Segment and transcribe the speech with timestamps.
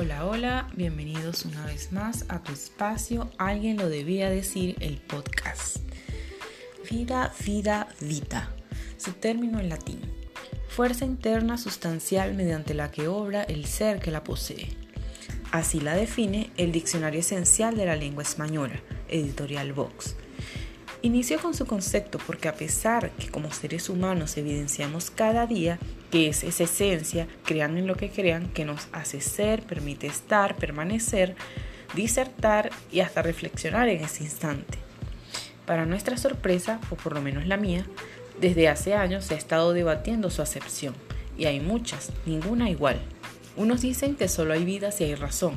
[0.00, 5.78] Hola, hola, bienvenidos una vez más a tu espacio Alguien lo debía decir, el podcast.
[6.88, 8.48] Vida, vida, vita,
[8.96, 9.98] su término en latín.
[10.68, 14.68] Fuerza interna sustancial mediante la que obra el ser que la posee.
[15.50, 20.14] Así la define el Diccionario Esencial de la Lengua Española, editorial Vox.
[21.02, 25.80] Inició con su concepto porque a pesar que como seres humanos evidenciamos cada día
[26.10, 30.56] que es esa esencia, crean en lo que crean, que nos hace ser, permite estar,
[30.56, 31.36] permanecer,
[31.94, 34.78] disertar y hasta reflexionar en ese instante.
[35.66, 37.84] Para nuestra sorpresa, o por lo menos la mía,
[38.40, 40.94] desde hace años se ha estado debatiendo su acepción,
[41.36, 43.00] y hay muchas, ninguna igual.
[43.56, 45.56] Unos dicen que solo hay vida si hay razón,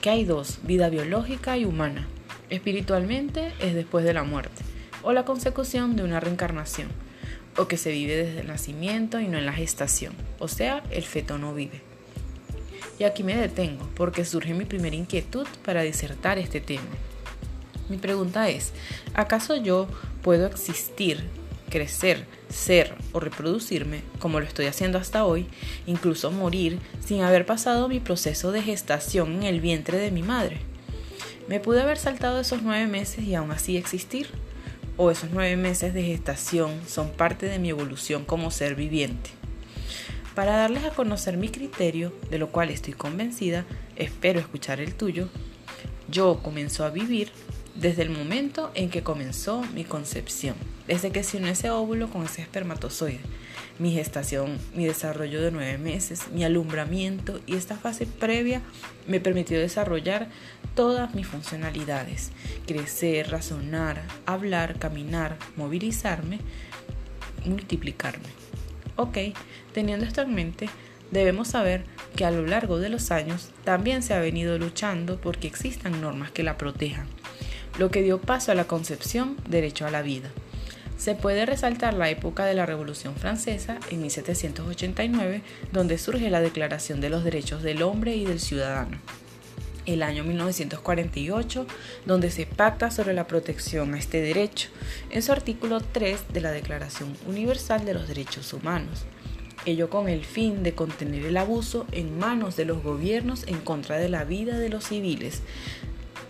[0.00, 2.06] que hay dos, vida biológica y humana.
[2.50, 4.62] Espiritualmente es después de la muerte
[5.02, 6.88] o la consecución de una reencarnación,
[7.58, 11.02] o que se vive desde el nacimiento y no en la gestación, o sea, el
[11.02, 11.82] feto no vive.
[12.98, 16.82] Y aquí me detengo porque surge mi primera inquietud para disertar este tema.
[17.88, 18.72] Mi pregunta es,
[19.14, 19.88] ¿acaso yo
[20.22, 21.24] puedo existir,
[21.70, 25.46] crecer, ser o reproducirme como lo estoy haciendo hasta hoy,
[25.86, 30.58] incluso morir sin haber pasado mi proceso de gestación en el vientre de mi madre?
[31.48, 34.28] ¿Me pude haber saltado esos nueve meses y aún así existir?
[34.98, 39.30] O esos nueve meses de gestación son parte de mi evolución como ser viviente.
[40.34, 43.64] Para darles a conocer mi criterio, de lo cual estoy convencida,
[43.96, 45.28] espero escuchar el tuyo,
[46.10, 47.30] yo comenzó a vivir
[47.74, 50.56] desde el momento en que comenzó mi concepción,
[50.88, 53.20] desde que se unió ese óvulo con ese espermatozoide,
[53.78, 58.62] mi gestación, mi desarrollo de nueve meses, mi alumbramiento y esta fase previa
[59.06, 60.28] me permitió desarrollar
[60.74, 62.32] todas mis funcionalidades,
[62.66, 66.40] crecer, razonar, hablar, caminar, movilizarme,
[67.44, 68.28] multiplicarme.
[68.96, 69.18] Ok,
[69.72, 70.68] teniendo esto en mente,
[71.12, 71.84] debemos saber
[72.16, 76.32] que a lo largo de los años también se ha venido luchando porque existan normas
[76.32, 77.06] que la protejan
[77.78, 80.30] lo que dio paso a la concepción derecho a la vida.
[80.98, 85.42] Se puede resaltar la época de la Revolución Francesa en 1789,
[85.72, 88.98] donde surge la Declaración de los Derechos del Hombre y del Ciudadano.
[89.86, 91.66] El año 1948,
[92.04, 94.70] donde se pacta sobre la protección a este derecho,
[95.10, 99.04] en su artículo 3 de la Declaración Universal de los Derechos Humanos.
[99.66, 103.98] Ello con el fin de contener el abuso en manos de los gobiernos en contra
[103.98, 105.42] de la vida de los civiles,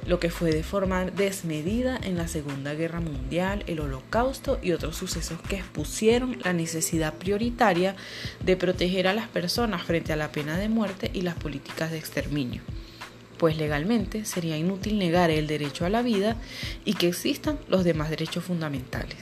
[0.09, 4.97] lo que fue de forma desmedida en la Segunda Guerra Mundial, el Holocausto y otros
[4.97, 7.95] sucesos que expusieron la necesidad prioritaria
[8.43, 11.99] de proteger a las personas frente a la pena de muerte y las políticas de
[11.99, 12.63] exterminio
[13.37, 16.37] pues legalmente sería inútil negar el derecho a la vida
[16.85, 19.19] y que existan los demás derechos fundamentales.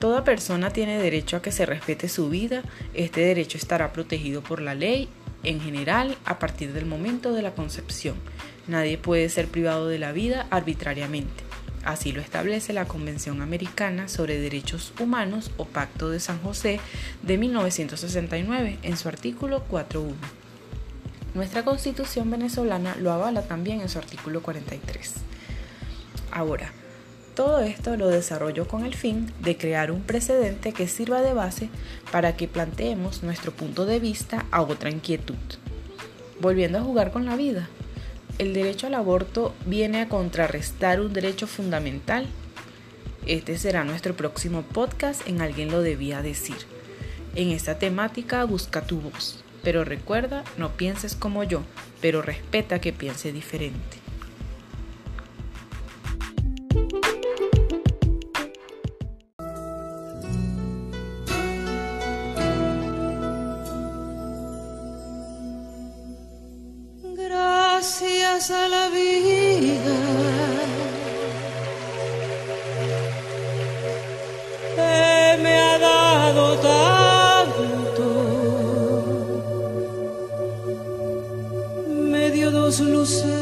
[0.00, 2.62] Toda persona tiene derecho a que se respete su vida,
[2.94, 5.08] este derecho estará protegido por la ley
[5.44, 8.16] en general a partir del momento de la concepción.
[8.66, 11.44] Nadie puede ser privado de la vida arbitrariamente.
[11.84, 16.80] Así lo establece la Convención Americana sobre Derechos Humanos o Pacto de San José
[17.22, 20.14] de 1969 en su artículo 4.1.
[21.34, 25.14] Nuestra Constitución venezolana lo avala también en su artículo 43.
[26.30, 26.72] Ahora,
[27.38, 31.68] todo esto lo desarrollo con el fin de crear un precedente que sirva de base
[32.10, 35.36] para que planteemos nuestro punto de vista a otra inquietud.
[36.40, 37.68] Volviendo a jugar con la vida,
[38.38, 42.26] ¿el derecho al aborto viene a contrarrestar un derecho fundamental?
[43.24, 46.56] Este será nuestro próximo podcast en Alguien lo debía decir.
[47.36, 51.62] En esta temática busca tu voz, pero recuerda, no pienses como yo,
[52.00, 54.07] pero respeta que piense diferente.
[82.50, 83.38] Dos luceros.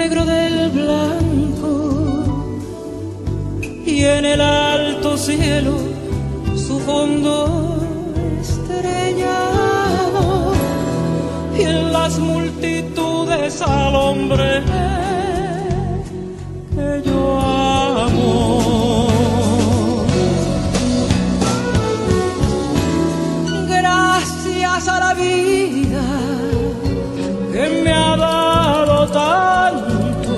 [0.00, 2.24] negro del blanco
[3.84, 5.74] y en el alto cielo
[6.56, 7.76] su fondo
[8.40, 8.99] estrellado
[12.10, 14.62] las multitudes al hombre
[16.74, 18.66] que yo amo.
[23.68, 26.02] Gracias a la vida
[27.52, 30.32] que me ha dado tanto,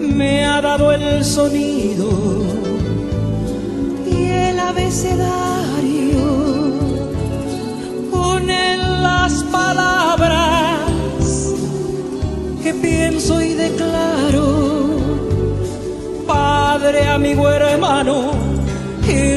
[0.00, 2.08] me ha dado el sonido
[4.06, 5.51] y el abecedario.
[17.12, 18.32] Amigo, hermano,
[19.06, 19.36] y